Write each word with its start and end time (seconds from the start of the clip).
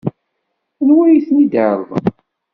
Anwa 0.81 1.03
ay 1.07 1.19
ten-id-iɛerḍen? 1.27 2.05